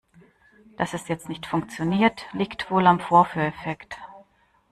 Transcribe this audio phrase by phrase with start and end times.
[0.77, 3.99] Dass es jetzt nicht funktioniert, liegt wohl am Vorführeffekt.